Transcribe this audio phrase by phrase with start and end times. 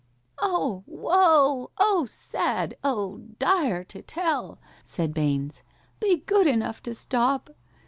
[0.41, 1.69] "Oh, woe!
[1.77, 2.75] oh, sad!
[2.83, 5.61] oh, dire to tell!" (Said BAINES).
[5.99, 7.51] "Be good enough to stop."